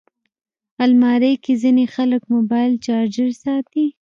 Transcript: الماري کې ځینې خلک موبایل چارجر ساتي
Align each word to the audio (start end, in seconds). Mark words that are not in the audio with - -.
الماري 0.83 1.33
کې 1.43 1.53
ځینې 1.63 1.85
خلک 1.95 2.21
موبایل 2.33 2.73
چارجر 2.85 3.29
ساتي 3.43 3.85